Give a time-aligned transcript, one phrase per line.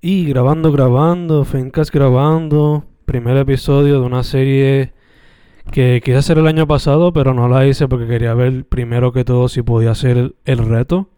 [0.00, 4.92] Y grabando, grabando, Fencast grabando, primer episodio de una serie
[5.72, 9.24] que quise hacer el año pasado, pero no la hice porque quería ver primero que
[9.24, 11.08] todo si podía hacer el reto.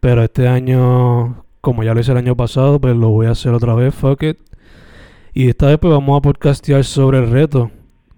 [0.00, 3.52] Pero este año, como ya lo hice el año pasado, pues lo voy a hacer
[3.52, 4.38] otra vez, fuck it.
[5.34, 7.70] Y esta vez pues vamos a podcastear sobre el reto.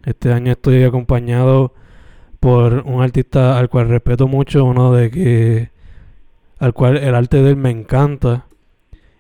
[0.05, 1.75] Este año estoy acompañado
[2.39, 5.71] por un artista al cual respeto mucho, uno de que
[6.61, 8.47] al cual el arte de él me encanta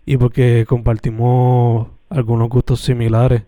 [0.04, 3.42] y porque compartimos algunos gustos similares.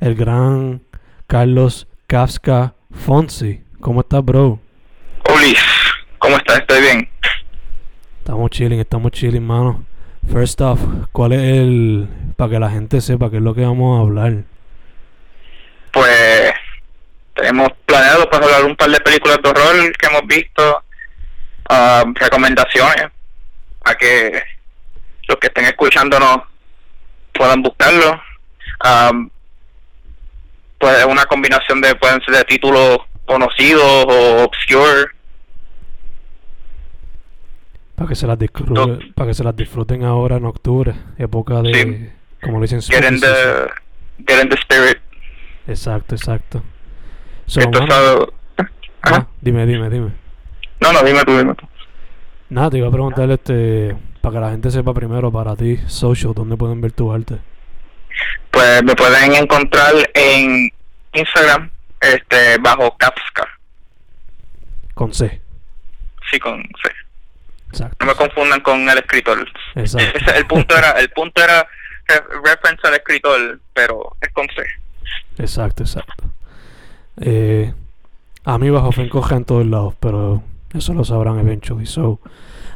[0.00, 0.82] El gran
[1.26, 3.62] Carlos Kafka Fonsi.
[3.80, 4.58] ¿Cómo estás, bro?
[5.34, 5.62] Ulis,
[6.18, 6.58] ¿cómo estás?
[6.60, 7.08] ¿Estoy bien?
[8.18, 9.84] Estamos chilling, estamos chilling, mano.
[10.30, 10.80] First off,
[11.12, 12.08] ¿cuál es el...
[12.36, 14.44] para que la gente sepa qué es lo que vamos a hablar?
[15.92, 16.52] Pues
[17.34, 20.82] tenemos planeado para hablar un par de películas de horror que hemos visto,
[21.68, 23.06] ah, recomendaciones
[23.84, 24.42] a que
[25.30, 26.38] los que estén escuchándonos
[27.32, 28.20] puedan buscarlo.
[28.84, 29.30] Um,
[30.78, 35.06] pues una combinación de pueden ser de títulos conocidos o obscure.
[37.94, 42.12] Para que se las disfruten, para que se las disfruten ahora en octubre, época de
[42.42, 43.70] como lo dicen get in, the,
[44.26, 44.98] get in the spirit.
[45.68, 46.62] Exacto, exacto.
[49.02, 50.12] ah, dime, dime, dime.
[50.80, 51.68] No, no, dime tú, dime tú.
[52.48, 56.34] Nada, te iba a preguntar este para que la gente sepa primero para ti, social,
[56.34, 57.38] ¿dónde pueden ver tu arte?
[58.50, 60.70] Pues me pueden encontrar en
[61.12, 63.48] Instagram, este, bajo Kafka.
[64.94, 65.40] Con C.
[66.30, 66.90] Sí, con C.
[67.70, 67.96] Exacto.
[68.00, 69.48] No me confundan con el escritor.
[69.74, 70.32] Exacto.
[70.34, 71.66] el punto era, el punto era
[72.44, 74.62] referencia al escritor, pero es con C.
[75.38, 76.24] Exacto, exacto.
[77.20, 77.72] Eh,
[78.44, 80.42] a mí bajo Fencoja en todos lados, pero
[80.74, 81.86] eso lo sabrán eventually.
[81.86, 82.20] So,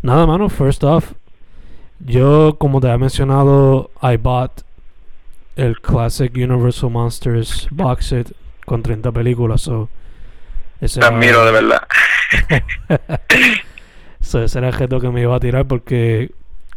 [0.03, 1.12] nada, mano, first off,
[2.00, 4.62] yo, como te había mencionado, I bought
[5.56, 8.33] el Classic Universal Monsters box set
[8.64, 9.62] con 30 películas.
[9.62, 9.89] So,
[10.81, 11.87] ese te admiro de verdad.
[14.21, 16.33] ese era el objeto que me iba a tirar porque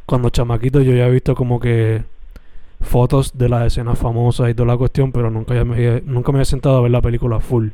[0.06, 2.04] cuando chamaquito yo ya he visto como que
[2.82, 6.46] fotos de las escenas famosas y toda la cuestión, pero nunca, me, nunca me había
[6.46, 7.70] sentado a ver la película full.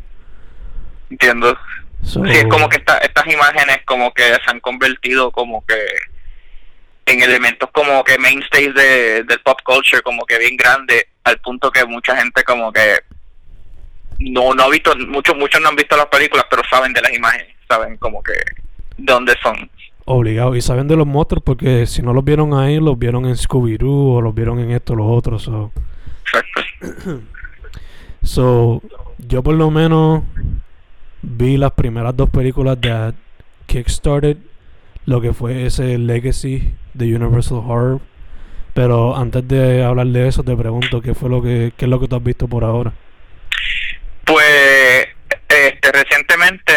[1.09, 1.55] Entiendo.
[2.01, 5.75] sí, es como que estas imágenes como que se han convertido como que
[7.05, 11.71] en elementos como que mainstays de, del pop culture, como que bien grande, al punto
[11.71, 12.99] que mucha gente como que
[14.19, 17.13] no no ha visto, muchos muchos no han visto las películas, pero saben de las
[17.13, 18.33] imágenes, saben como que
[18.97, 19.69] dónde son.
[20.05, 23.35] Obligado, y saben de los monstruos porque si no los vieron ahí, los vieron en
[23.35, 25.43] Scooby-Doo o los vieron en esto o los otros.
[25.43, 25.71] So.
[28.23, 28.81] so,
[29.17, 30.23] yo por lo menos
[31.21, 33.13] vi las primeras dos películas de
[33.65, 34.37] Kickstarted,
[35.05, 38.01] lo que fue ese Legacy de Universal Horror.
[38.73, 41.99] Pero antes de hablar de eso, te pregunto qué fue lo que qué es lo
[41.99, 42.91] que tú has visto por ahora.
[44.25, 45.07] Pues
[45.49, 46.73] este, recientemente,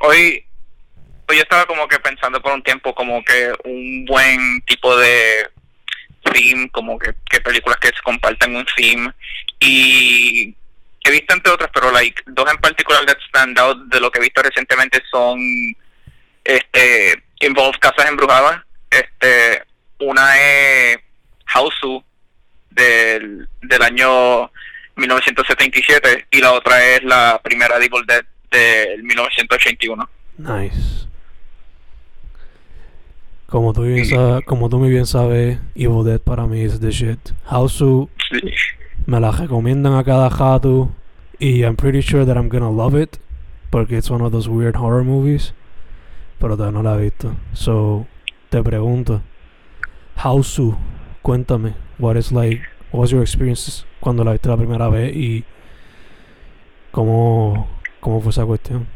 [0.00, 0.44] hoy,
[1.28, 5.48] hoy yo estaba como que pensando por un tiempo como que un buen tipo de
[6.22, 9.10] theme, como que, que películas que se compartan un theme
[9.58, 10.54] y
[11.04, 14.18] he visto entre otras, pero like dos en particular that stand out de lo que
[14.18, 15.40] he visto recientemente son
[16.44, 19.62] este Involve Casas Embrujadas este,
[20.00, 20.98] una es
[21.46, 22.02] Hausu
[22.70, 24.50] del, del año
[24.96, 30.08] 1977 y la otra es la primera Evil Dead del 1981.
[30.38, 31.06] Nice.
[33.46, 36.90] Como tú, bien sabes, como tú muy bien sabes, Evil Dead para mí es the
[36.90, 37.18] shit.
[37.46, 38.08] Hausu
[39.06, 40.90] me la recomiendan a cada jato
[41.38, 43.18] y I'm pretty sure that I'm gonna love it
[43.70, 45.52] porque it's one of those weird horror movies.
[46.42, 47.36] Pero todavía no la he visto.
[47.52, 48.08] So,
[48.50, 49.22] te pregunto,
[50.42, 50.76] Su,
[51.22, 52.60] cuéntame, what is like,
[52.90, 55.44] what was your experience cuando la viste la primera vez y
[56.90, 58.88] cómo, cómo fue esa cuestión?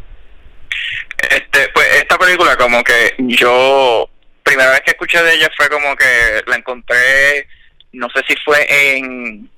[1.18, 4.10] Este, pues esta película como que yo,
[4.42, 7.46] primera vez que escuché de ella fue como que la encontré,
[7.92, 9.48] no sé si fue en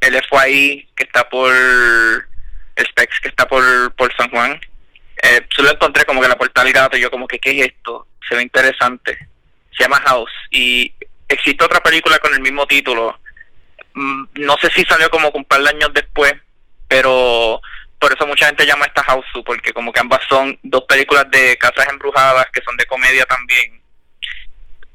[0.00, 3.62] el FYI que está por, el Specs que está por,
[3.94, 4.60] por San Juan.
[5.22, 8.06] Eh, encontré como que la puerta del gato y yo como que, ¿qué es esto?
[8.28, 9.28] Se ve interesante
[9.76, 10.92] se llama House y
[11.28, 13.18] existe otra película con el mismo título.
[13.94, 16.34] Mm, no sé si salió como un par de años después,
[16.88, 17.60] pero
[17.98, 21.56] por eso mucha gente llama esta House, porque como que ambas son dos películas de
[21.58, 23.80] casas embrujadas que son de comedia también.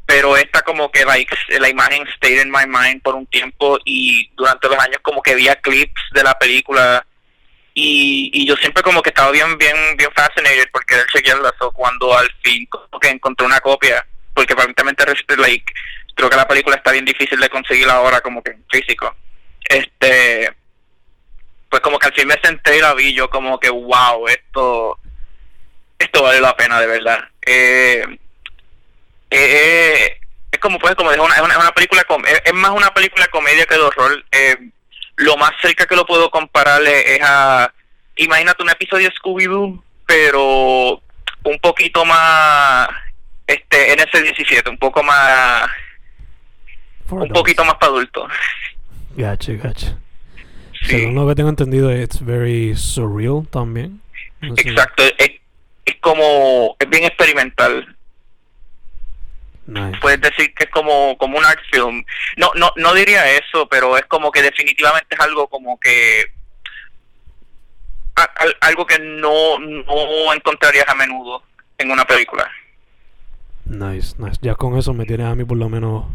[0.06, 4.30] Pero esta como que like, la imagen stayed in my mind por un tiempo y
[4.36, 7.06] durante los años como que veía clips de la película
[7.74, 11.72] y, y yo siempre como que estaba bien bien bien fascinated porque él chequearla so
[11.72, 15.06] cuando al fin como que encontré una copia porque aparentemente
[15.38, 15.74] like
[16.16, 19.16] creo que la película está bien difícil de conseguir ahora como que en físico.
[19.68, 20.52] Este,
[21.70, 25.00] pues como que al fin me senté y la vi yo como que wow, esto,
[25.98, 27.24] esto vale la pena de verdad.
[27.46, 28.06] Eh,
[29.30, 30.18] eh,
[30.52, 32.06] es como pues como dijo, una, es una, película,
[32.44, 34.26] es, más una película comedia que de horror.
[34.32, 34.58] Eh,
[35.18, 37.74] lo más cerca que lo puedo compararle es a,
[38.16, 41.02] imagínate un episodio de Scooby-Doo, pero
[41.44, 42.90] un poquito más,
[43.48, 45.70] este, NS-17, un poco más,
[47.10, 48.32] un poquito más para adultos.
[49.16, 49.98] Gacha, gacha.
[50.88, 54.02] Según lo que tengo entendido, es very surreal también.
[54.42, 55.32] Exacto, es,
[55.86, 57.96] es como, es bien experimental.
[60.02, 62.04] Puedes decir que es como, como un art film.
[62.38, 66.26] No, no, no diría eso, pero es como que definitivamente es algo como que
[68.60, 71.44] algo que no, no encontrarías a menudo
[71.78, 72.50] en una película.
[73.66, 74.38] Nice, nice.
[74.42, 76.06] Ya con eso me tiene a mí por lo menos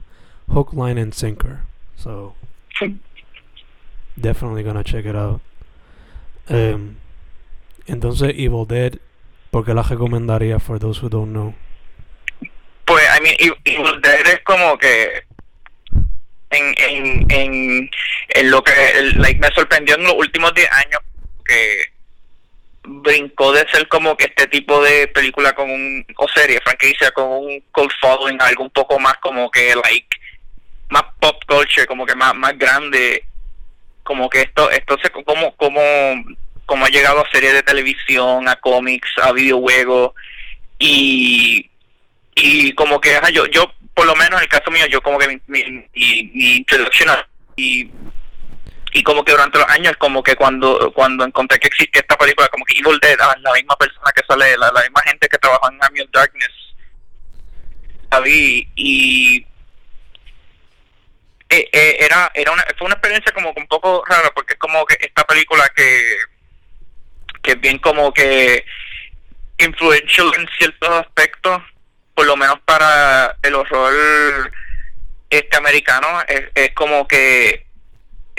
[0.49, 1.61] hook, line and sinker.
[1.97, 2.35] So
[4.17, 5.41] definitely gonna check it out.
[6.49, 6.97] Um,
[7.87, 8.99] entonces Evil Dead,
[9.51, 11.55] ¿por qué la recomendaría for those who don't know?
[13.65, 15.25] Evil Dead es como que
[16.51, 17.91] en, en, en,
[18.29, 18.73] en lo que
[19.17, 21.01] like, me sorprendió en los últimos 10 años
[21.45, 21.97] que
[22.87, 27.27] brincó de ser como que este tipo de película con un, o serie, franquicia, con
[27.27, 30.09] un cult following, algo un poco más como que, like,
[30.89, 33.25] más pop culture, como que más, más grande,
[34.05, 35.81] como que esto, esto se, como, como,
[36.65, 40.13] como ha llegado a series de televisión, a cómics, a videojuegos,
[40.79, 41.69] y,
[42.39, 45.27] y como que, yo, yo, por lo menos en el caso mío, yo como que
[45.27, 47.17] mi, mi, mi, introducción
[47.57, 47.91] y
[48.93, 52.49] y como que durante los años como que cuando cuando encontré que existía esta película
[52.49, 55.69] como que Evil Dead la misma persona que sale la, la misma gente que trabaja
[55.71, 56.51] en Army of Darkness
[58.11, 59.47] la vi y
[61.51, 64.87] eh, eh, era era una fue una experiencia como un poco rara porque es como
[64.87, 66.17] que esta película que
[67.43, 68.65] que bien como que
[69.59, 71.63] influential en ciertos aspectos
[72.17, 74.51] por lo menos para el horror
[75.29, 77.67] este americano es, es como que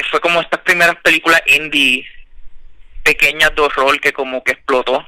[0.10, 2.04] fue como estas primeras películas indie
[3.04, 5.06] pequeñas de horror que como que explotó.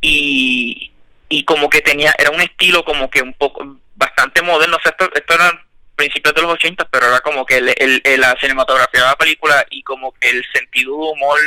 [0.00, 0.92] Y,
[1.28, 4.90] y como que tenía era un estilo como que un poco bastante moderno o sea,
[4.92, 5.64] esto, esto era
[5.94, 9.64] principios de los 80 pero era como que el, el, la cinematografía de la película
[9.70, 11.38] y como que el sentido de humor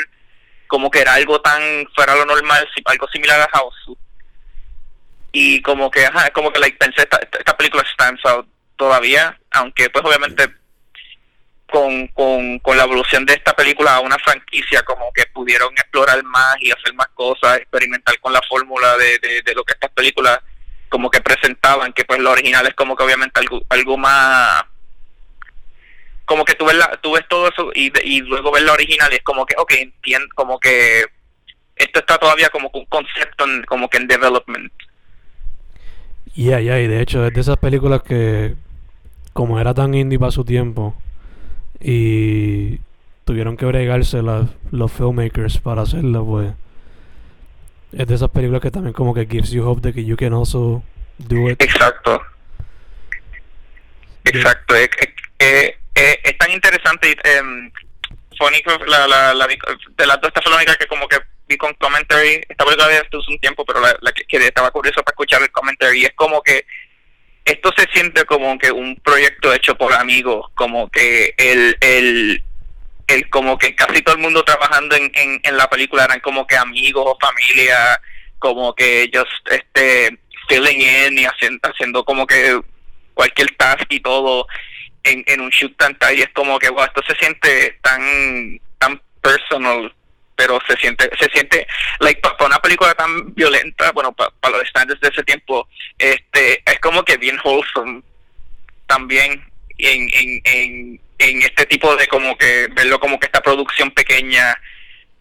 [0.67, 1.61] como que era algo tan
[1.93, 3.97] fuera lo normal algo similar a House
[5.37, 8.47] y como que ajá, como que like, pensé esta, esta película stands out
[8.77, 10.47] todavía aunque pues obviamente
[11.67, 16.23] con, con, con la evolución de esta película a una franquicia, como que pudieron explorar
[16.23, 20.39] más y hacer más cosas, experimentar con la fórmula de, de, lo que estas películas
[20.87, 24.63] como que presentaban, que pues lo original es como que obviamente algo, algo más
[26.23, 29.11] como que tú ves, la, tú ves todo eso y, y luego ves la original
[29.11, 31.03] y es como que, ok, entiendo, como que
[31.75, 34.71] esto está todavía como un concepto como que en development.
[36.35, 38.55] Yeah, yeah, y de hecho es de esas películas que
[39.31, 40.95] como era tan indie para su tiempo,
[41.79, 42.79] y
[43.25, 46.53] tuvieron que bregarse los filmmakers para hacerlo, pues
[47.91, 50.33] es de esas películas que también como que gives you hope de que you can
[50.33, 50.83] also
[51.17, 51.61] do it.
[51.61, 52.21] Exacto.
[54.23, 54.75] Exacto.
[54.75, 54.89] Es,
[55.93, 57.11] es, tan interesante.
[57.11, 57.41] Eh,
[58.37, 61.17] funny, la, la, la, de las dos, esta fue la única que como que
[61.57, 62.41] con commentary.
[62.49, 66.01] Esta película había visto un tiempo, pero la, que, estaba curioso para escuchar el commentary.
[66.01, 66.65] Y es como que
[67.45, 72.43] esto se siente como que un proyecto hecho por amigos, como que el, el,
[73.07, 76.57] el como que casi todo el mundo trabajando en, en, la película eran como que
[76.57, 78.01] amigos o familia,
[78.39, 80.17] como que ellos este
[80.49, 82.59] filling in y haciendo, haciendo como que
[83.13, 84.47] cualquier task y todo
[85.03, 88.99] en, en un shoot tan y es como que wow, esto se siente tan tan
[89.21, 89.93] personal
[90.35, 91.65] pero se siente se siente
[91.99, 96.79] like para una película tan violenta bueno para los estándares de ese tiempo este es
[96.79, 98.01] como que bien wholesome
[98.87, 99.43] también
[99.77, 104.55] en, en, en, en este tipo de como que verlo como que esta producción pequeña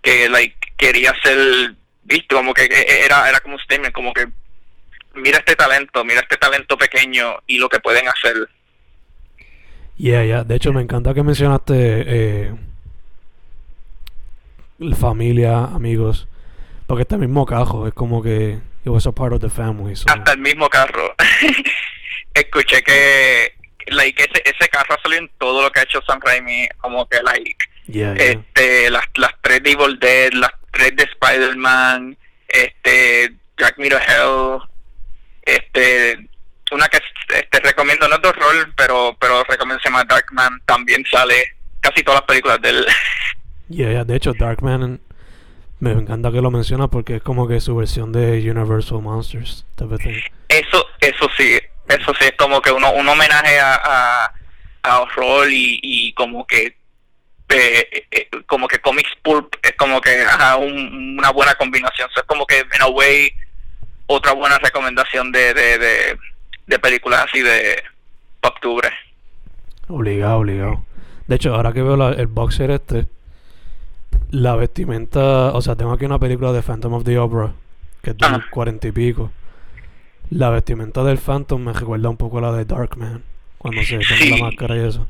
[0.03, 2.69] que like quería ser visto como que
[3.05, 4.27] era era como un statement como que
[5.15, 8.49] mira este talento mira este talento pequeño y lo que pueden hacer
[9.97, 10.45] yeah yeah.
[10.45, 12.55] De hecho me encanta que mencionaste eh,
[14.97, 16.29] familia, amigos.
[16.87, 19.95] Porque este mismo carro es como que it was a part of the family.
[20.07, 21.15] Hasta el mismo carro.
[22.35, 23.55] Escuché que
[23.87, 27.09] like ese, ese carro ha salido en todo lo que ha hecho Sam Raimi, como
[27.09, 32.17] que like este las las tres de Evil Dead, las tres de Spider-Man,
[32.49, 34.61] este Jack Me to Hell,
[35.43, 36.29] este
[36.75, 41.05] una que este, recomiendo, no es de horror, pero, pero recomiendo se llama Darkman, también
[41.11, 42.87] sale casi todas las películas del...
[43.69, 45.01] Yeah, de hecho Darkman
[45.81, 49.67] me encanta que lo menciona porque es como que su versión de Universal Monsters,
[50.49, 54.33] Eso, eso sí, eso sí es como que uno, un homenaje a,
[54.83, 56.77] a, horror y, y como que
[57.49, 62.09] eh, eh, como que comics pulp es como que ajá, una buena combinación.
[62.15, 63.31] es como que en a way
[64.07, 66.19] otra buena recomendación de, de,
[66.67, 67.83] de, películas así de
[68.43, 68.91] octubre.
[69.89, 70.85] Obligado, obligado.
[71.27, 73.07] De hecho, ahora que veo el boxer este,
[74.35, 77.53] la vestimenta, o sea, tengo aquí una película de Phantom of the Opera,
[78.03, 79.31] que es de los cuarenta y pico.
[80.31, 83.23] La vestimenta del Phantom me recuerda un poco a la de Darkman,
[83.59, 85.07] cuando se pone la máscara y eso.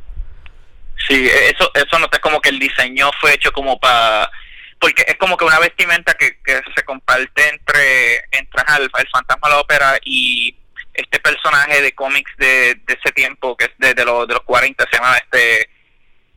[1.09, 4.31] Sí, eso, eso no es como que el diseño fue hecho como para
[4.79, 9.49] porque es como que una vestimenta que, que se comparte entre, entre el, el fantasma
[9.49, 10.55] de la ópera y
[10.93, 14.43] este personaje de cómics de, de ese tiempo que es de, de, los, de los
[14.43, 15.71] 40 se llama este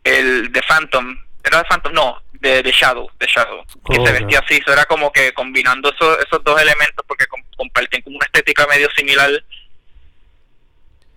[0.06, 4.40] el de Phantom era de Phantom no de, de Shadow de Shadow que se vestía
[4.40, 7.26] así eso era como que combinando esos, esos dos elementos porque
[7.56, 9.30] comparten como una estética medio similar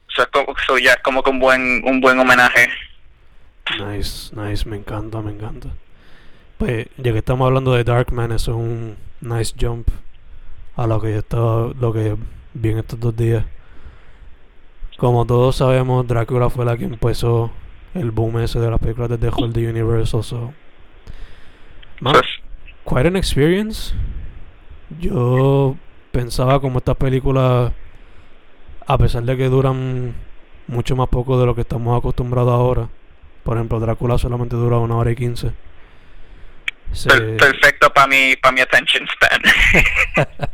[0.08, 2.68] eso, es como, eso ya es como que un buen un buen homenaje
[3.78, 5.68] Nice, nice, me encanta, me encanta.
[6.58, 9.88] Pues, ya que estamos hablando de Darkman, eso es un nice jump
[10.76, 12.16] a lo que yo estaba, lo que
[12.54, 13.44] vi en estos dos días.
[14.96, 17.50] Como todos sabemos, Drácula fue la que empezó
[17.94, 20.52] el boom ese de las películas de The Hold the Universal, so.
[22.00, 22.26] Man, pues
[22.85, 23.95] quite an experience.
[24.99, 25.76] Yo
[26.12, 27.73] pensaba como estas películas,
[28.87, 30.14] a pesar de que duran
[30.66, 32.88] mucho más poco de lo que estamos acostumbrados ahora,
[33.45, 35.52] por ejemplo, Drácula solamente dura una hora y quince.
[37.38, 39.42] Perfecto para mi, para mi attention span.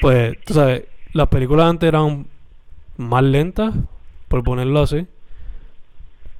[0.00, 2.26] pues, tú sabes, las películas antes eran
[2.96, 3.74] más lentas,
[4.28, 5.06] por ponerlo así.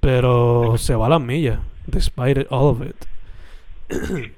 [0.01, 2.97] Pero se va a las millas, despite all of it.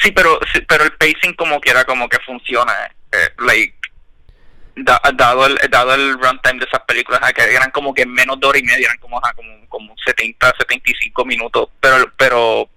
[0.00, 2.72] sí, pero, pero el pacing como quiera, como que funciona.
[3.12, 3.76] Eh, like,
[4.76, 8.58] dado el dado el runtime de esas películas que eran como que menos de hora
[8.58, 12.68] y media eran como como como 70 75 minutos pero pero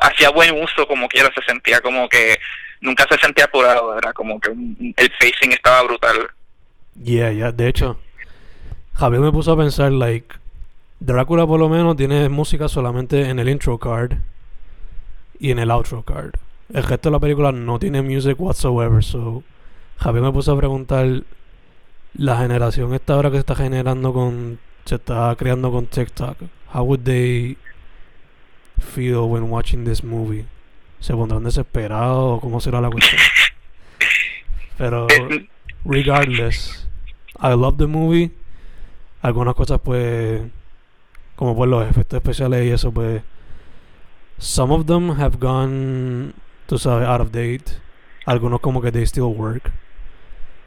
[0.00, 2.38] hacía buen uso como quiera se sentía como que
[2.80, 6.30] nunca se sentía apurado era como que el facing estaba brutal
[7.02, 8.00] yeah yeah de hecho
[8.94, 10.34] Javier me puso a pensar like
[11.00, 14.12] Drácula por lo menos tiene música solamente en el intro card
[15.42, 16.34] y en el outro card.
[16.72, 19.42] El resto de la película no tiene music whatsoever so
[19.98, 21.24] Javier me puso a preguntar
[22.14, 26.36] la generación esta ahora que se está generando con se está creando con TikTok
[26.72, 27.56] how would they
[28.78, 30.46] feel when watching this movie
[31.00, 33.20] se pondrán desesperados o cómo será la cuestión
[34.78, 35.06] pero
[35.84, 36.86] regardless
[37.42, 38.30] I love the movie.
[39.20, 40.42] Algunas cosas pues
[41.34, 43.22] como por los efectos especiales y eso pues
[44.42, 46.34] some of them have gone
[46.66, 47.80] tú sabes out of date.
[48.26, 49.70] Algunos como que they still work.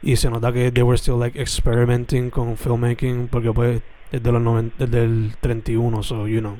[0.02, 4.40] Y se nota que they were still like experimenting con filmmaking porque pues desde los
[4.40, 6.58] 90, desde el 31 so you know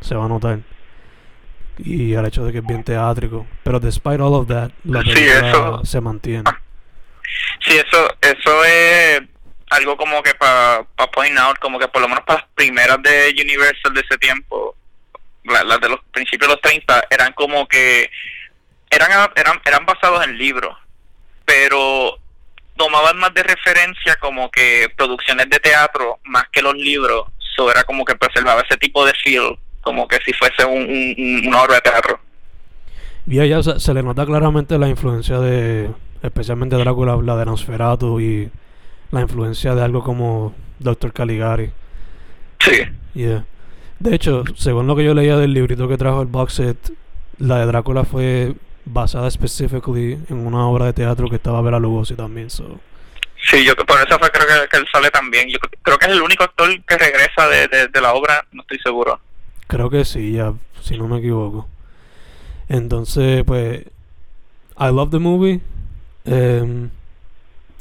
[0.00, 0.60] se va a notar.
[1.78, 3.46] Y el hecho de que es bien teátrico.
[3.64, 6.44] Pero despite all of that la película se mantiene.
[7.60, 9.20] Sí eso eso es
[9.70, 13.02] algo como que para pa point out como que por lo menos para las primeras
[13.02, 14.76] de Universal de ese tiempo
[15.46, 18.10] las de los principios de los 30 eran como que
[18.90, 20.76] eran eran eran basados en libros
[21.46, 22.18] pero
[22.76, 27.84] tomaban más de referencia como que producciones de teatro más que los libros, eso era
[27.84, 31.80] como que preservaba ese tipo de feel, como que si fuese un, una obra de
[31.80, 32.20] teatro.
[33.26, 35.90] Y a se, se, le nota claramente la influencia de,
[36.22, 38.50] especialmente Drácula, la de Nosferatu y
[39.10, 41.70] la influencia de algo como Doctor Caligari.
[42.60, 42.82] Sí.
[43.14, 43.44] Yeah.
[43.98, 46.92] De hecho, según lo que yo leía del librito que trajo el box set,
[47.38, 52.14] la de Drácula fue basada específicamente en una obra de teatro que estaba Vera Lugosi
[52.14, 52.50] también.
[52.50, 52.78] So.
[53.50, 55.48] Sí, yo por eso fue, creo que, él sale también.
[55.48, 58.78] Yo creo que es el único actor que regresa de, de, la obra, no estoy
[58.78, 59.20] seguro.
[59.66, 61.68] Creo que sí, ya, si no me equivoco.
[62.68, 63.84] Entonces, pues,
[64.78, 65.60] I love the movie.
[66.24, 66.90] Um,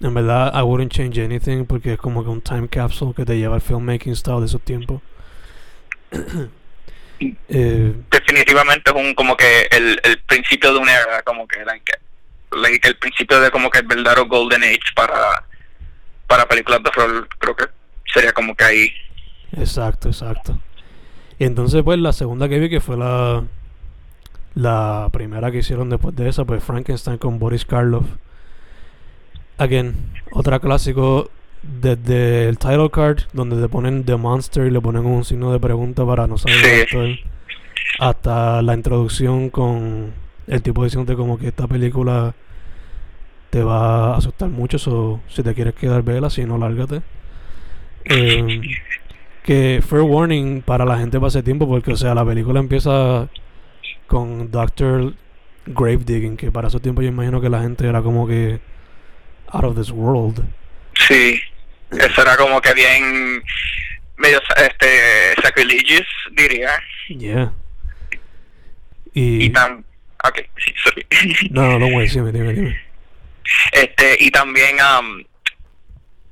[0.01, 3.37] en verdad, I wouldn't change anything porque es como que un time capsule que te
[3.37, 5.01] lleva al filmmaking style de esos tiempos.
[7.47, 11.59] Eh, Definitivamente es un como que el, el principio de una era, como que
[12.83, 15.45] el principio de como que el verdadero Golden Age para,
[16.27, 17.65] para películas de rol, creo que
[18.13, 18.91] sería como que ahí.
[19.53, 20.59] Exacto, exacto.
[21.39, 23.43] Y entonces pues la segunda que vi que fue la
[24.55, 28.05] la primera que hicieron después de esa, pues Frankenstein con Boris Karloff.
[29.57, 29.95] Again,
[30.31, 31.29] otra clásico
[31.81, 35.59] desde el title card, donde te ponen The Monster y le ponen un signo de
[35.59, 36.81] pregunta para no saber Sí.
[36.81, 37.09] actor,
[37.99, 40.11] hasta la introducción con
[40.47, 42.35] el tipo diciéndote como que esta película
[43.49, 47.01] te va a asustar mucho, so, si te quieres quedar, vela, si no, lárgate.
[48.05, 48.61] Eh,
[49.43, 53.29] que fair warning para la gente para ese tiempo, porque, o sea, la película empieza
[54.07, 55.13] con Doctor
[55.65, 58.59] Grave Digging, que para ese tiempo yo imagino que la gente era como que
[59.47, 60.43] out of this world.
[61.07, 61.39] Sí,
[61.91, 63.43] eso era como que bien
[64.17, 66.71] medio este sacrilegious, diría.
[67.09, 67.53] Yeah.
[69.13, 69.45] Y.
[69.45, 69.85] Y tan
[70.27, 71.05] ok, sí, sorry.
[71.51, 72.81] No, no, no, güey, dime, dime, dime.
[73.71, 75.23] este y también am,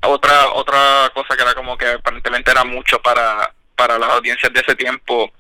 [0.01, 4.59] otra otra cosa que era como que aparentemente era mucho para para las audiencias de
[4.59, 5.31] ese tiempo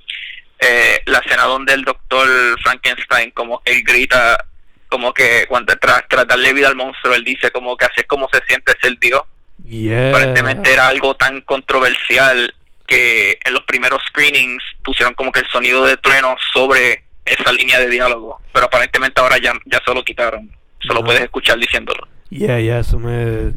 [0.59, 2.27] eh, la escena donde el doctor
[2.61, 4.45] Frankenstein como que él grita
[4.87, 8.07] como que cuando tras, tras darle vida al monstruo él dice como que así es
[8.07, 9.21] como se siente ser Dios
[9.65, 10.09] Yeah.
[10.09, 12.53] aparentemente era algo tan controversial
[12.85, 17.79] que en los primeros screenings pusieron como que el sonido de trueno sobre esa línea
[17.79, 21.05] de diálogo pero aparentemente ahora ya ya se lo quitaron solo Ajá.
[21.05, 23.53] puedes escuchar diciéndolo Yeah, yeah, eso me.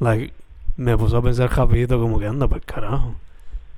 [0.00, 0.32] Like,
[0.78, 3.16] me puso a pensar rapidito, como que anda para carajo.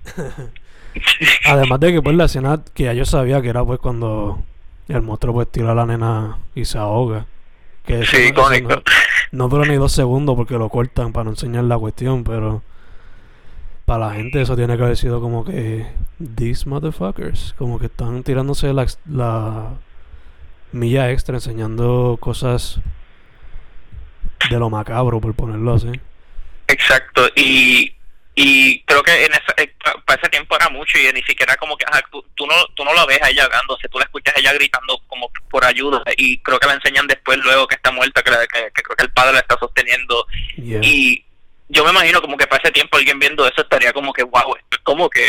[1.47, 4.41] Además de que, pues, la escena que ya yo sabía que era, pues, cuando
[4.87, 7.26] el monstruo, pues, tira a la nena y se ahoga.
[7.87, 8.83] Que Sí, no- icónico.
[9.33, 12.62] no, ni dos segundos porque lo cortan para no enseñar la cuestión, pero.
[13.85, 15.87] Para la gente eso tiene que haber sido como que.
[16.37, 17.55] These motherfuckers.
[17.59, 19.75] Como que están tirándose la, la
[20.73, 22.81] milla extra enseñando cosas
[24.50, 25.93] de lo macabro, por ponerlo así.
[26.69, 27.93] Exacto, y,
[28.37, 31.55] y creo que en esa, eh, pa- para ese tiempo era mucho y ni siquiera
[31.57, 34.05] como que ajá, tú, tú no tú no la ves a ella ahogándose, tú la
[34.07, 37.76] escuchas a ella gritando como por ayuda y creo que la enseñan después luego que
[37.76, 40.26] está muerta, que, que, que creo que el padre la está sosteniendo
[40.57, 40.81] Yeah.
[40.83, 41.25] y
[41.69, 44.55] yo me imagino como que para ese tiempo alguien viendo eso estaría como que wow,
[44.57, 45.23] esto es como que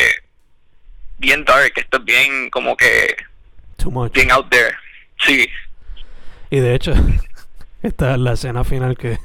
[1.17, 3.15] bien dark, esto es bien como que
[3.77, 4.13] Too much.
[4.13, 4.75] bien out there,
[5.25, 5.47] sí,
[6.49, 6.93] Y de hecho,
[7.83, 9.17] esta es la escena final que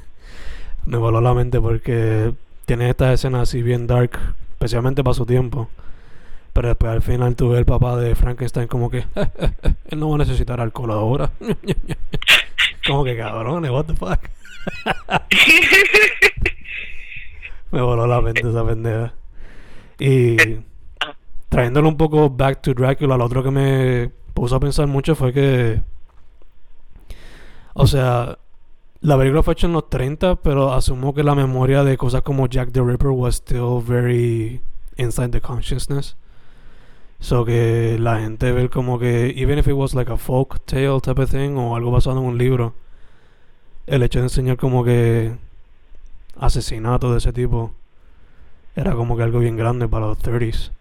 [0.85, 2.31] me voló la mente porque
[2.71, 4.17] tiene estas escenas así bien dark,
[4.53, 5.67] especialmente para su tiempo.
[6.53, 9.03] Pero después al final tuve el papá de Frankenstein como que
[9.89, 11.31] él no va a necesitar alcohol ahora.
[12.87, 14.21] como que cabrones, what the fuck.
[17.71, 19.15] Me voló la mente esa pendeja.
[19.99, 20.37] Y
[21.49, 25.33] trayéndolo un poco back to Dracula, lo otro que me puso a pensar mucho fue
[25.33, 25.81] que.
[27.73, 28.37] O sea,
[29.01, 32.47] la película fue hecha en los 30, pero asumo que la memoria de cosas como
[32.47, 34.61] Jack the Ripper was still very
[34.97, 36.15] inside the consciousness.
[37.19, 40.99] So que la gente ve como que, even if it was like a folk tale
[41.01, 42.73] type of thing o algo basado en un libro,
[43.85, 45.31] el hecho de enseñar como que
[46.39, 47.75] asesinato de ese tipo
[48.75, 50.71] era como que algo bien grande para los 30s.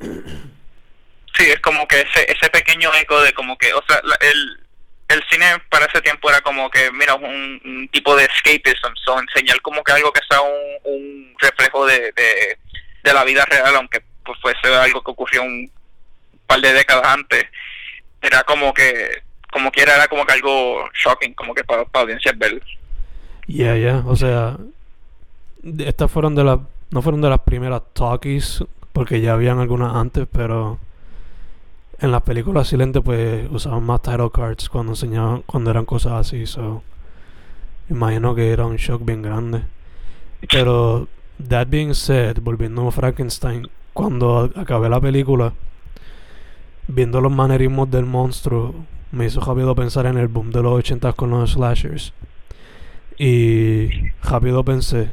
[0.00, 4.60] Sí, es como que ese, ese pequeño eco de como que, o sea, la- el,
[5.08, 9.60] el cine para ese tiempo era como que, mira, un, tipo de escapism, so, enseñar
[9.60, 12.12] como que algo que sea un, reflejo de,
[13.02, 15.70] la vida real, aunque pues fuese algo que ocurrió un
[16.46, 17.44] par de décadas antes,
[18.22, 22.62] era como que, como quiera, era como que algo shocking, como que para, audiencias ver.
[23.46, 24.56] Yeah, yeah, o sea,
[25.78, 26.58] estas fueron de las,
[26.90, 28.64] no fueron de las primeras talkies,
[28.94, 30.78] porque ya habían algunas antes, pero
[32.00, 36.46] en las películas silentes pues usaban más title cards cuando enseñaban, cuando eran cosas así,
[36.46, 36.82] so
[37.88, 39.62] imagino que era un shock bien grande.
[40.50, 41.08] Pero,
[41.48, 45.52] that being said, volviendo a Frankenstein, cuando acabé la película,
[46.88, 48.74] viendo los manerismos del monstruo,
[49.12, 52.12] me hizo rápido pensar en el boom de los 80 con los slashers.
[53.16, 55.10] Y rápido pensé,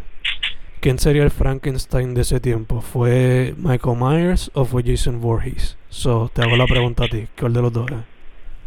[0.81, 2.81] ¿quién sería el Frankenstein de ese tiempo?
[2.81, 5.77] ¿Fue Michael Myers o fue Jason Voorhees?
[5.89, 8.11] So, te hago la pregunta a ti, ¿cuál de los dos es?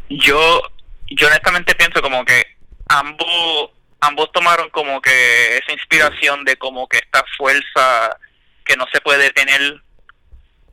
[0.08, 0.62] yo
[1.10, 2.44] yo honestamente pienso como que
[2.88, 8.18] ambos ambos tomaron como que esa inspiración de como que esta fuerza
[8.64, 9.82] que no se puede tener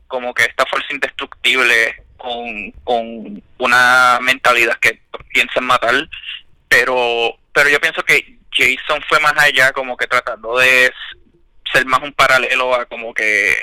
[0.08, 6.10] como que esta fuerza indestructible con, con una mentalidad que piensa en matar
[6.68, 10.92] pero pero yo pienso que Jason fue más allá como que tratando de
[11.74, 13.56] ser más un paralelo a como que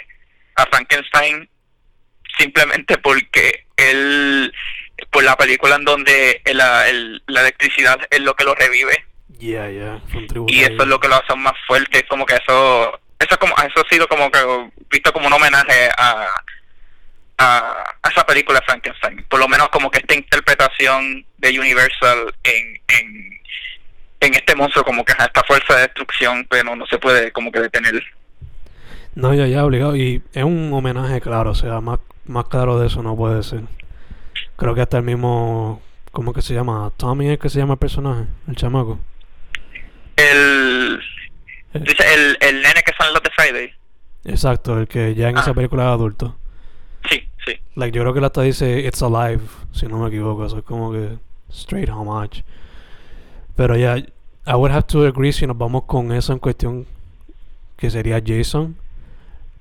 [0.56, 1.48] a Frankenstein
[2.36, 4.52] simplemente porque él
[5.10, 9.04] por la película en donde la, el- la electricidad es lo que lo revive.
[9.38, 10.00] Yeah, yeah,
[10.48, 13.84] y eso es lo que lo hace más fuerte como que eso eso como eso
[13.84, 14.38] ha sido como que
[14.90, 16.26] visto como un homenaje a
[17.38, 22.80] a, a esa película Frankenstein por lo menos como que esta interpretación de Universal en
[22.88, 23.37] en,
[24.20, 27.60] en este monstruo como que esta fuerza de destrucción, pero no se puede como que
[27.60, 28.02] detener.
[29.14, 29.96] No, ya, ya, obligado.
[29.96, 33.62] Y es un homenaje, claro, o sea, más, más claro de eso no puede ser.
[34.56, 36.92] Creo que hasta el mismo, ¿cómo que se llama?
[36.96, 38.98] Tommy es que se llama el personaje, el chamaco.
[40.16, 41.00] El,
[41.74, 43.72] dice el, el nene que son los de Friday.
[44.24, 46.36] Exacto, el que ya en esa película es adulto.
[47.08, 47.58] Sí, sí.
[47.76, 50.44] Like, yo creo que la hasta dice It's Alive, si no me equivoco.
[50.44, 51.18] Eso es como que
[51.50, 52.44] straight homage.
[53.58, 56.86] Pero ya, I would have to agree si nos vamos con eso en cuestión
[57.76, 58.76] que sería Jason.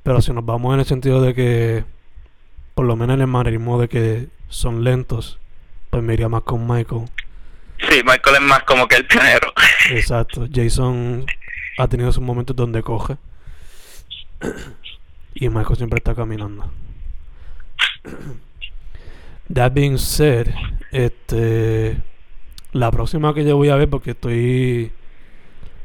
[0.03, 1.83] Pero si nos vamos en el sentido de que,
[2.75, 5.39] por lo menos en el manerismo de que son lentos,
[5.89, 7.09] pues me iría más con Michael.
[7.89, 9.51] Sí, Michael es más como que el pionero.
[9.89, 10.47] Exacto.
[10.53, 11.25] Jason
[11.79, 13.17] ha tenido sus momentos donde coge.
[15.33, 16.71] Y Michael siempre está caminando.
[19.51, 20.49] That being said,
[20.91, 21.97] este
[22.73, 24.91] la próxima que yo voy a ver porque estoy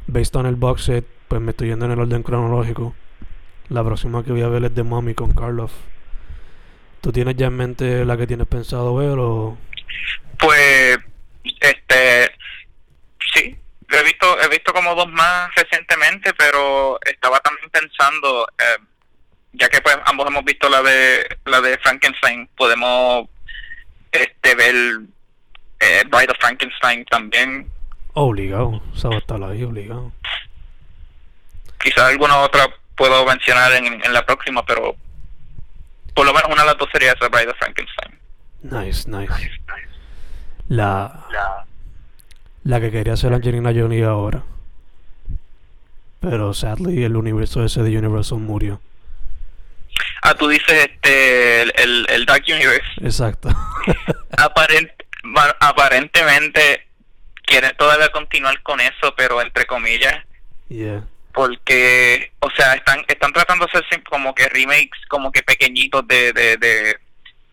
[0.06, 2.94] based on el box set, pues me estoy yendo en el orden cronológico.
[3.68, 5.72] La próxima que voy a ver es The Mommy con Karloff.
[7.00, 9.56] ¿Tú tienes ya en mente la que tienes pensado ver o...?
[10.38, 10.98] Pues,
[11.60, 12.30] este,
[13.32, 13.56] sí,
[13.90, 18.82] he visto, he visto como dos más recientemente, pero estaba también pensando, eh,
[19.52, 23.28] ya que pues ambos hemos visto la de la de Frankenstein, podemos
[24.10, 24.74] este ver
[25.82, 27.70] eh, Bride of Frankenstein también.
[28.14, 30.12] Obligado, esa va a estar ahí, obligado.
[31.82, 34.94] Quizás alguna otra puedo mencionar en, en la próxima, pero
[36.14, 38.18] por lo menos una de las dos sería esa Bride of Frankenstein.
[38.62, 39.32] Nice, nice.
[40.68, 41.26] La,
[42.64, 44.44] la que quería ser Angelina Jolie ahora.
[46.20, 48.80] Pero sadly el universo ese de Universal murió.
[50.22, 52.86] Ah, tú dices este el, el Dark Universe.
[53.00, 53.48] Exacto.
[54.38, 54.88] Aparent,
[55.22, 56.86] bueno, aparentemente
[57.44, 60.24] quieren todavía continuar con eso, pero entre comillas.
[60.68, 61.04] Yeah.
[61.32, 66.32] Porque, o sea, están están tratando de hacer como que remakes, como que pequeñitos de,
[66.32, 66.96] de, de,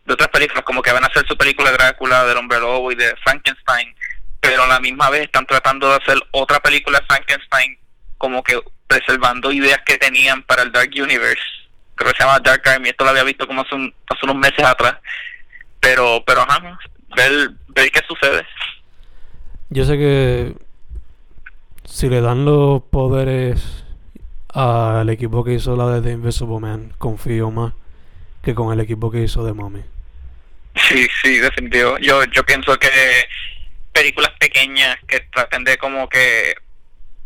[0.06, 2.92] de otras películas, como que van a hacer su película de Drácula, del Hombre Lobo
[2.92, 3.96] y de Frankenstein,
[4.42, 7.78] pero a la misma vez están tratando de hacer otra película de Frankenstein,
[8.18, 11.42] como que preservando ideas que tenían para el Dark Universe.
[11.96, 14.36] Creo que se llama Dark Army, esto lo había visto como hace, un- hace unos
[14.38, 14.96] meses atrás.
[15.80, 16.78] Pero, pero ajá,
[17.16, 18.46] ver, ver qué sucede.
[19.70, 20.56] Yo sé que
[21.86, 23.86] si le dan los poderes
[24.54, 27.74] al equipo que hizo la de The Invisible Man, confío más
[28.44, 29.84] que con el equipo que hizo de Mommy.
[30.88, 31.98] Sí, sí, definitivo.
[32.00, 32.90] Yo, yo pienso que
[33.92, 36.56] películas pequeñas que traten de como que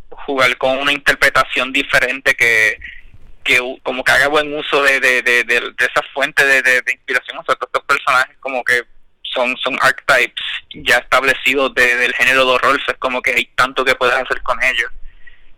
[0.09, 2.79] jugar con una interpretación diferente que
[3.43, 6.81] que como que haga buen uso de, de, de, de, de esa fuente de, de,
[6.81, 7.37] de inspiración.
[7.37, 8.83] O sea, todos estos personajes como que
[9.33, 10.43] son son archetypes
[10.75, 12.79] ya establecidos de, del género de horror.
[12.87, 14.91] Es como que hay tanto que puedes hacer con ellos.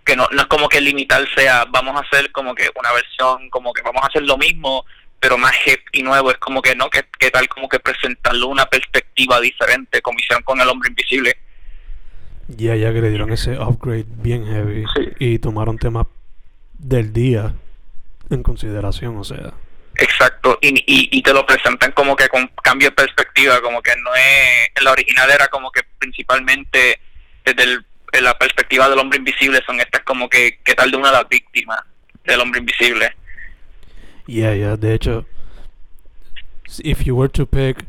[0.03, 3.49] Que no, no es como que limitarse a vamos a hacer como que una versión,
[3.49, 4.85] como que vamos a hacer lo mismo,
[5.19, 6.29] pero más hip y nuevo.
[6.31, 10.43] Es como que no, que, que tal como que presentarle una perspectiva diferente, como hicieron
[10.43, 11.38] con el hombre invisible.
[12.47, 15.09] Ya, ya que le dieron ese upgrade bien heavy Sí.
[15.17, 16.05] y tomaron temas
[16.77, 17.55] del día
[18.29, 19.53] en consideración, o sea.
[19.97, 23.91] Exacto, y, y, y te lo presentan como que con cambio de perspectiva, como que
[24.03, 26.99] no es, la original era como que principalmente
[27.45, 27.86] desde el-
[28.21, 31.29] la perspectiva del hombre invisible, son estas como que, que tal de una de las
[31.29, 31.79] víctimas
[32.23, 33.13] del hombre invisible.
[34.27, 35.25] Yeah, yeah, de hecho,
[36.84, 37.86] if you were to pick,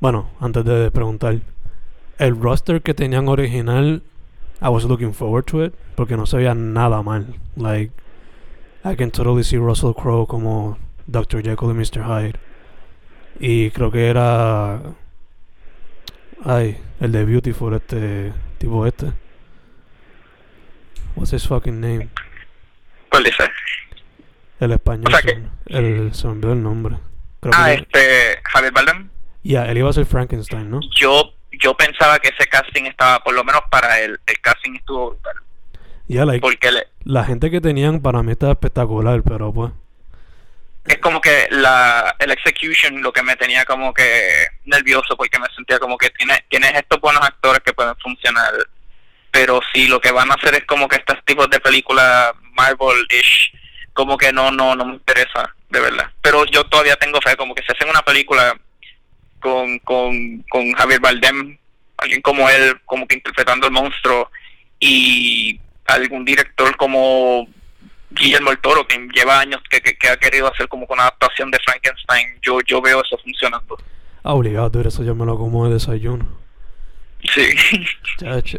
[0.00, 1.40] bueno, antes de preguntar,
[2.18, 4.02] el roster que tenían original,
[4.60, 7.26] I was looking forward to it, porque no se veía nada mal.
[7.56, 7.92] Like,
[8.84, 10.78] I can totally see Russell Crowe como
[11.12, 11.42] Dr.
[11.42, 12.04] Jekyll y Mr.
[12.04, 12.38] Hyde.
[13.38, 14.80] Y creo que era,
[16.44, 19.12] ay, el de Beautiful, este tipo este.
[21.16, 22.08] What's his fucking name?
[23.10, 23.44] ¿Cuál dice?
[24.60, 26.96] El español, O sea que- el, se me olvidó el nombre.
[27.40, 29.08] Creo Ah, que este, Javier Bardem.
[29.42, 30.80] Ya, él iba a ser Frankenstein, ¿no?
[30.96, 35.10] Yo, yo pensaba que ese casting estaba, por lo menos para él, el casting estuvo
[35.10, 35.34] brutal,
[36.06, 39.72] Ya, like, porque le- la gente que tenían para mí estaba espectacular, pero pues.
[40.84, 45.46] Es como que la el execution lo que me tenía como que nervioso porque me
[45.54, 48.52] sentía como que tiene tienes estos buenos actores que pueden funcionar
[49.30, 53.06] pero si lo que van a hacer es como que estos tipos de películas Marvel
[53.10, 53.52] ish
[53.92, 56.10] como que no no no me interesa de verdad.
[56.20, 58.56] Pero yo todavía tengo fe como que si hacen una película
[59.40, 61.58] con con con Javier Bardem
[61.96, 64.30] alguien como él como que interpretando el monstruo
[64.78, 67.48] y algún director como
[68.14, 71.04] Guillermo el Toro, que lleva años que, que, que ha querido hacer como con una
[71.04, 73.76] adaptación de Frankenstein, yo yo veo eso funcionando.
[74.24, 76.26] Ah, obligado, dude, eso yo me lo como de desayuno.
[77.34, 77.54] Sí.
[78.18, 78.58] Chacho.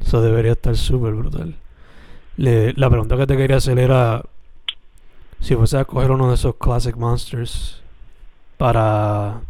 [0.00, 1.54] Eso debería estar súper brutal.
[2.36, 4.22] Le- la pregunta que te quería hacer era
[5.40, 7.82] si fuese a coger uno de esos classic monsters
[8.56, 9.40] para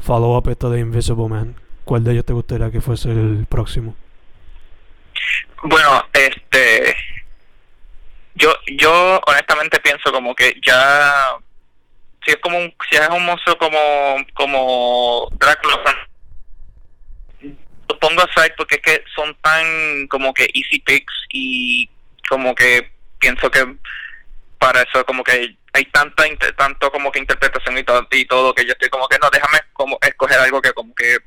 [0.00, 3.94] follow up esto de Invisible Man, ¿cuál de ellos te gustaría que fuese el próximo?
[5.62, 6.94] Bueno, este,
[8.36, 11.36] yo, yo honestamente pienso como que ya,
[12.24, 16.06] si es como un, si es un monstruo como, como Drácula,
[17.88, 21.88] lo pongo aside porque es que son tan como que easy picks y
[22.28, 23.64] como que pienso que
[24.58, 26.24] para eso como que hay tanta
[26.56, 29.58] tanto como que interpretación y todo, y todo que yo estoy como que no déjame
[29.72, 31.18] como escoger algo que como que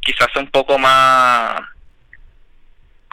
[0.00, 1.60] quizás un poco más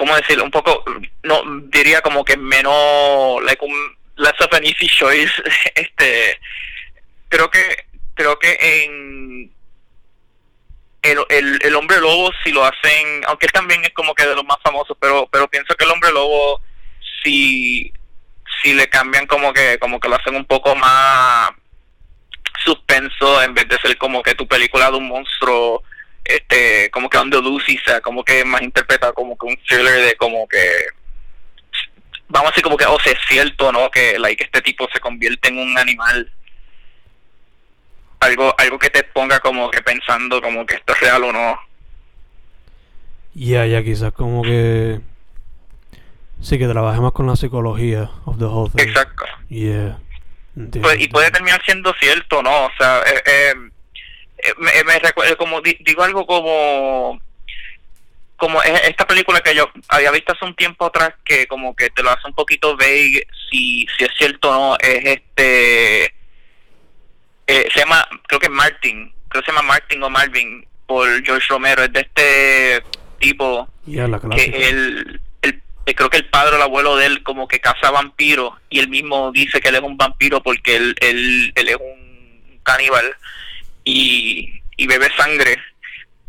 [0.02, 0.84] cómo decirlo un poco
[1.22, 5.32] no diría como que menos like un less of an easy choice.
[5.76, 6.40] Este
[7.30, 7.86] creo que
[8.16, 9.54] creo que en
[11.04, 14.34] el, el, el hombre lobo si lo hacen aunque él también es como que de
[14.34, 16.60] los más famosos pero pero pienso que el hombre lobo
[17.24, 17.94] si
[18.64, 21.52] si le cambian como que como que lo hacen un poco más
[22.66, 25.84] suspenso en vez de ser como que tu película de un monstruo
[26.24, 29.58] este como que on the loose y sea como que más interpretado como que un
[29.68, 30.62] thriller de como que
[32.30, 35.00] vamos a decir como que o sea es cierto no que like este tipo se
[35.00, 36.32] convierte en un animal
[38.20, 41.60] algo algo que te ponga como que pensando como que esto es real o no
[43.34, 45.00] Ya, ya, quizás como que.
[46.42, 48.84] Sí, que trabaje más con la psicología of the whole thing.
[48.84, 50.00] exacto Yeah.
[50.56, 50.82] Entiendo.
[50.90, 52.66] Pues, y puede terminar siendo cierto, ¿no?
[52.66, 53.54] O sea, eh, eh,
[54.58, 57.22] me, me recuerda, como di- digo algo como
[58.38, 61.90] como es- esta película que yo había visto hace un tiempo atrás que como que
[61.92, 66.06] te lo hace un poquito vague si, si es cierto o no, es este
[67.48, 71.24] eh, se llama, creo que es Martin, creo que se llama Martin o Marvin por
[71.24, 72.84] George Romero, es de este
[73.20, 73.68] tipo
[74.08, 77.48] la que él, el- eh, creo que el padre o el abuelo de él como
[77.48, 81.52] que caza vampiros y él mismo dice que él es un vampiro porque él, él,
[81.56, 83.06] él es un caníbal
[83.84, 85.58] y, y bebe sangre,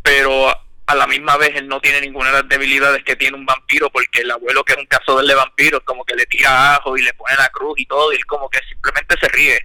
[0.01, 0.53] pero
[0.85, 3.89] a la misma vez él no tiene ninguna de las debilidades que tiene un vampiro
[3.89, 7.01] porque el abuelo que es un cazador de vampiros como que le tira ajo y
[7.01, 9.59] le pone la cruz y todo y él como que simplemente se ríe.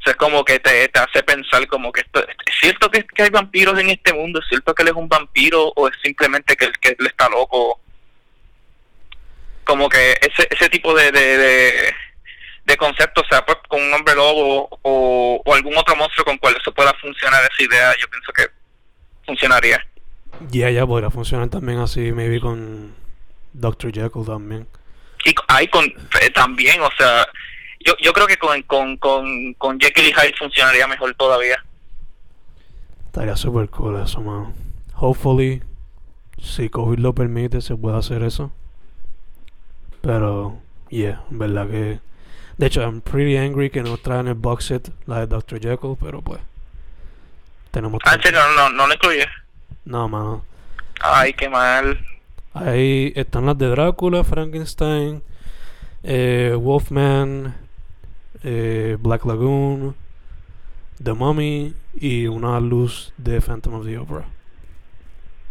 [0.00, 3.04] O sea, es como que te, te hace pensar como que esto, es cierto que,
[3.04, 5.94] que hay vampiros en este mundo, es cierto que él es un vampiro o es
[6.02, 7.80] simplemente que, que él está loco.
[9.64, 11.94] Como que ese, ese tipo de, de, de,
[12.68, 16.36] de concepto, o sea, pues con un hombre lobo o, o algún otro monstruo con
[16.36, 18.46] cual eso pueda funcionar esa idea, yo pienso que
[19.24, 19.84] funcionaría.
[20.50, 22.94] Ya, ya, podría funcionar también así, maybe con
[23.54, 23.90] Dr.
[23.90, 24.68] Jekyll también.
[25.24, 27.26] Y hay con eh, también, o sea,
[27.80, 31.64] yo, yo creo que con, con, con, con Jekyll y Hyde funcionaría mejor todavía.
[33.06, 34.52] Estaría super cool eso, mano.
[34.94, 35.62] Hopefully,
[36.38, 38.52] si COVID lo permite, se puede hacer eso.
[40.02, 40.58] Pero,
[40.90, 42.07] yeah, en verdad que.
[42.58, 45.60] De hecho, I'm pretty angry que no traen el box set, la de Dr.
[45.60, 46.40] Jekyll, pero pues.
[47.70, 49.26] Tenemos Ah, serio, no, no, lo incluye.
[49.84, 50.44] No, mano.
[51.00, 51.98] Ay, qué mal.
[52.54, 55.22] Ahí están las de Drácula, Frankenstein,
[56.02, 57.54] eh, Wolfman,
[58.42, 59.94] eh, Black Lagoon,
[61.02, 64.24] The Mummy y una luz de Phantom of the Opera.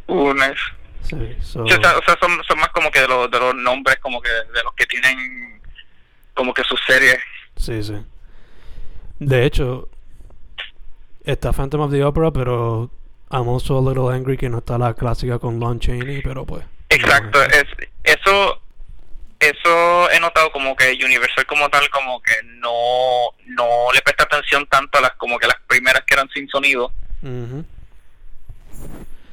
[0.08, 0.60] Uh, nice.
[1.04, 3.39] Sí, so- Sí, o sea, o sea, son, son más como que de los, de
[3.39, 5.57] los nombres, como que de los que tienen
[6.38, 7.17] como que sus series.
[7.58, 7.95] sí, sí.
[9.19, 9.89] De hecho,
[11.26, 12.91] está Phantom of the Opera, pero
[13.32, 16.63] I'm also a little angry que no está la clásica con Lon Chaney, pero pues.
[16.89, 17.65] Exacto, no, es,
[18.04, 18.62] eso
[19.39, 24.65] eso he notado como que Universal como tal como que no no le presta atención
[24.67, 27.63] tanto a las como que las primeras que eran sin sonido Ujú.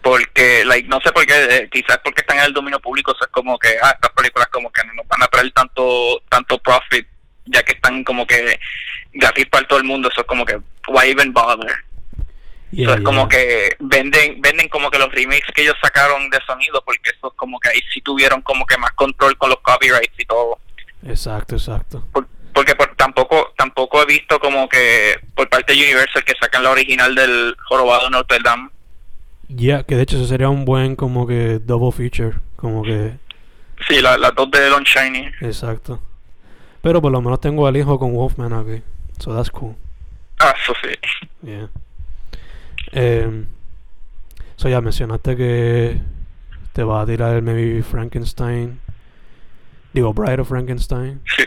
[0.05, 3.17] Porque like no sé por qué eh, quizás porque están en el dominio público o
[3.17, 6.21] sea, es como que ah, estas películas como que no nos van a traer tanto
[6.29, 7.09] tanto profit
[7.47, 8.61] ya que están como que
[9.15, 11.75] gratis para todo el mundo eso es como que why even bother
[12.71, 16.41] Yeah, Eso es como que venden venden como que los remakes que ellos sacaron de
[16.45, 19.61] sonido porque eso es como que ahí sí tuvieron como que más control con los
[19.61, 20.59] copyrights y todo.
[21.07, 22.05] Exacto, exacto.
[22.13, 26.65] Por- porque por, tampoco tampoco he visto como que por parte de Universal que sacan
[26.65, 28.71] la original del jorobado Notre Dame
[29.57, 33.19] Ya, que de hecho eso sería un buen como que double feature, como que
[33.89, 36.01] sí la- las dos de Lon Shiny exacto.
[36.83, 38.83] Pero por lo menos tengo al hijo con Wolfman aquí.
[39.19, 39.75] So that's cool.
[40.41, 40.89] ah eso sí
[41.47, 41.69] Yeah.
[42.93, 43.45] Eh,
[44.57, 46.01] so ya mencionaste que
[46.73, 48.81] te va a tirar el maybe Frankenstein.
[49.93, 51.21] Digo, Bride of Frankenstein.
[51.37, 51.45] sí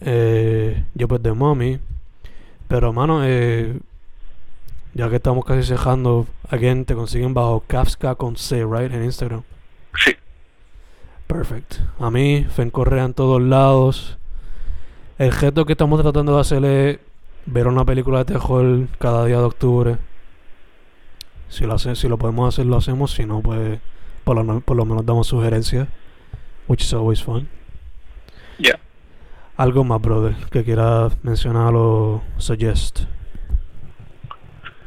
[0.00, 1.78] Eh, yo pues de Mommy.
[2.68, 3.76] Pero mano, eh,
[4.94, 8.92] ya que estamos casi cejando, again te consiguen bajo Kafka con C, right?
[8.92, 9.42] En Instagram.
[9.96, 10.16] sí
[11.30, 11.76] Perfect.
[12.00, 14.18] A mí, Fen Correa en todos lados.
[15.16, 16.98] El reto que estamos tratando de hacer es
[17.46, 19.98] ver una película de terror cada día de octubre.
[21.48, 23.12] Si lo, hace, si lo podemos hacer, lo hacemos.
[23.12, 23.78] Si no, pues
[24.24, 25.86] por lo, por lo menos damos sugerencias.
[26.66, 27.48] Which is always fun.
[28.58, 28.80] Yeah.
[29.56, 33.02] Algo más, brother, que quieras mencionar o suggest.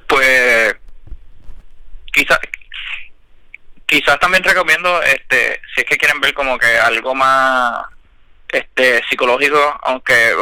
[0.07, 0.75] Pues
[2.25, 2.39] quizás
[3.85, 7.85] quizás también recomiendo este si es que quieren ver como que algo más
[8.49, 10.35] este psicológico aunque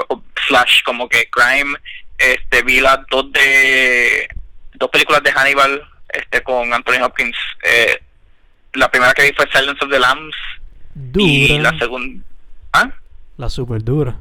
[0.48, 1.78] slash como que crime
[2.18, 4.28] este vi las dos de
[4.74, 8.02] dos películas de Hannibal este con Anthony Hopkins eh,
[8.74, 10.36] la primera que vi fue Silence of the Lambs
[11.16, 11.72] y Dura.
[11.72, 12.24] la segunda
[12.74, 12.92] ¿ah?
[13.38, 14.20] La super dura.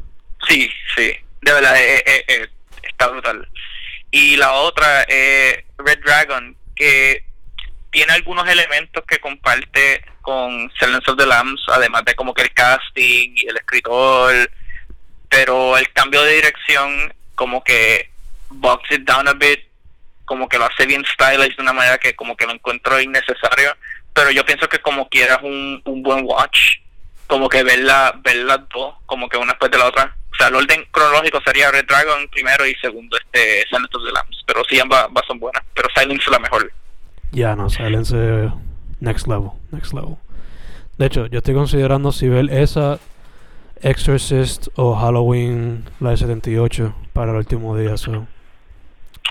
[0.49, 2.49] Sí, sí, de verdad, eh, eh, eh,
[2.83, 3.47] está brutal.
[4.11, 7.23] Y la otra, eh, Red Dragon, que
[7.91, 12.53] tiene algunos elementos que comparte con Silence of the Lambs, además de como que el
[12.53, 14.51] casting y el escritor,
[15.29, 18.11] pero el cambio de dirección como que
[18.51, 19.61] box it down a bit,
[20.25, 23.77] como que lo hace bien stylish de una manera que como que lo encuentro innecesario,
[24.13, 26.79] pero yo pienso que como quieras un, un buen watch,
[27.27, 30.17] como que verla, ver las dos, como que una después de la otra.
[30.33, 34.13] O sea, el orden cronológico sería Red Dragon primero y segundo este Silence of the
[34.13, 36.73] Lambs, pero sí ambas, ambas son buenas, pero Silence es la mejor.
[37.33, 38.51] Ya, no, Silence eh,
[39.01, 40.17] next level, next level.
[40.99, 42.99] De hecho, yo estoy considerando si ver esa
[43.83, 47.97] Exorcist o Halloween, la de 78, para el último día.
[47.97, 48.27] So,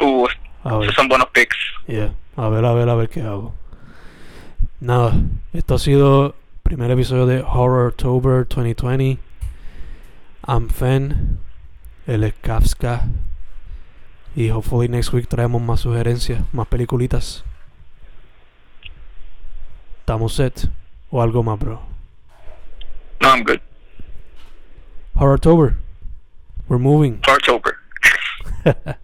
[0.02, 0.26] Uh,
[0.64, 1.58] a ver, esos son buenos picks.
[1.88, 3.54] yeah, a ver, a ver, a ver qué hago.
[4.80, 5.14] Nada,
[5.52, 6.34] esto ha sido el
[6.64, 9.20] primer episodio de Horror October 2020.
[10.48, 11.38] I'm Fen,
[12.08, 13.08] él es Kafka.
[14.36, 17.44] Y hopefully next week traemos más sugerencias, más peliculitas.
[20.10, 20.68] Estamos set.
[21.12, 21.80] O algo más, bro.
[23.22, 23.62] No, I'm good.
[25.14, 25.76] Horror October.
[26.68, 27.22] We're moving.
[27.28, 27.78] October.